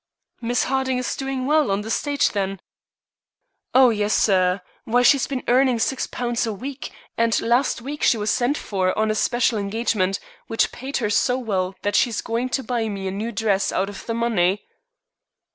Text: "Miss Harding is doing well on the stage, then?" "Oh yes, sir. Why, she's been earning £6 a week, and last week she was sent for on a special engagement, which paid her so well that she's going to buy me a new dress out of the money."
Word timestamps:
"Miss 0.41 0.63
Harding 0.63 0.97
is 0.97 1.15
doing 1.15 1.45
well 1.45 1.69
on 1.69 1.81
the 1.81 1.91
stage, 1.91 2.29
then?" 2.29 2.59
"Oh 3.75 3.91
yes, 3.91 4.15
sir. 4.15 4.61
Why, 4.83 5.03
she's 5.03 5.27
been 5.27 5.43
earning 5.47 5.77
£6 5.77 6.47
a 6.47 6.51
week, 6.51 6.91
and 7.19 7.39
last 7.39 7.83
week 7.83 8.01
she 8.01 8.17
was 8.17 8.31
sent 8.31 8.57
for 8.57 8.97
on 8.97 9.11
a 9.11 9.13
special 9.15 9.59
engagement, 9.59 10.19
which 10.47 10.71
paid 10.71 10.97
her 10.97 11.11
so 11.11 11.37
well 11.37 11.75
that 11.83 11.95
she's 11.95 12.21
going 12.21 12.49
to 12.49 12.63
buy 12.63 12.89
me 12.89 13.07
a 13.07 13.11
new 13.11 13.31
dress 13.31 13.71
out 13.71 13.89
of 13.89 14.07
the 14.07 14.15
money." 14.15 14.63